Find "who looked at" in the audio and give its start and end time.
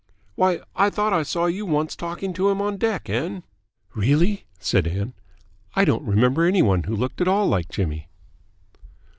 6.85-7.27